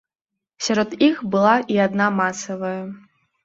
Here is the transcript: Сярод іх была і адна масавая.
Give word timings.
Сярод 0.67 0.95
іх 1.09 1.21
была 1.37 1.53
і 1.77 1.79
адна 1.87 2.11
масавая. 2.23 2.77